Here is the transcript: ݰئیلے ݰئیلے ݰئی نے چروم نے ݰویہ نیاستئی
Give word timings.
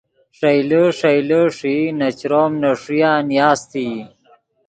ݰئیلے 0.37 0.81
ݰئیلے 0.99 1.41
ݰئی 1.57 1.79
نے 1.97 2.09
چروم 2.19 2.51
نے 2.61 2.71
ݰویہ 2.81 3.11
نیاستئی 3.29 3.93